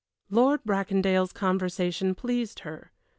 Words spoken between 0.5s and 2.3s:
Bracondale's conversation